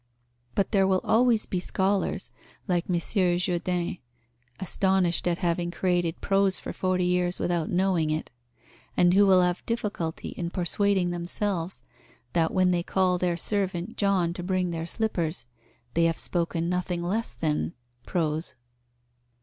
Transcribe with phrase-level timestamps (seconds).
[0.55, 2.31] But there will always be scholars
[2.67, 3.99] like Monsieur Jourdain,
[4.59, 8.31] astonished at having created prose for forty years without knowing it,
[8.97, 11.83] and who will have difficulty in persuading themselves
[12.33, 15.45] that when they call their servant John to bring their slippers,
[15.93, 17.75] they have spoken nothing less than
[18.07, 18.55] prose.